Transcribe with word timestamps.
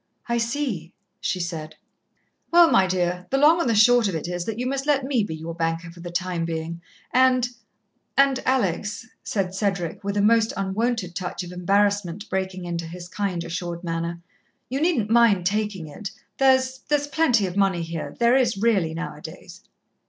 "I 0.27 0.39
see," 0.39 0.93
she 1.19 1.39
said. 1.39 1.75
"Well, 2.49 2.71
my 2.71 2.87
dear, 2.87 3.27
the 3.29 3.37
long 3.37 3.61
and 3.61 3.69
the 3.69 3.75
short 3.75 4.07
of 4.07 4.15
it 4.15 4.27
is, 4.27 4.45
that 4.45 4.57
you 4.57 4.65
must 4.65 4.87
let 4.87 5.03
me 5.05 5.23
be 5.23 5.35
your 5.35 5.53
banker 5.53 5.91
for 5.91 5.99
the 5.99 6.09
time 6.09 6.43
being. 6.43 6.81
And 7.13 7.47
and, 8.17 8.39
Alex," 8.43 9.05
said 9.23 9.53
Cedric, 9.53 10.03
with 10.03 10.17
a 10.17 10.21
most 10.23 10.53
unwonted 10.57 11.13
touch 11.13 11.43
of 11.43 11.51
embarrassment 11.51 12.27
breaking 12.31 12.65
into 12.65 12.87
his 12.87 13.07
kind, 13.07 13.43
assured 13.43 13.83
manner, 13.83 14.19
"you 14.69 14.81
needn't 14.81 15.11
mind 15.11 15.45
taking 15.45 15.85
it. 15.85 16.09
There's 16.39 16.79
there's 16.89 17.05
plenty 17.05 17.45
of 17.45 17.55
money 17.55 17.83
here 17.83 18.15
there 18.19 18.35
is 18.35 18.57
really 18.57 18.95
now 18.95 19.15
a 19.17 19.21
days." 19.21 19.61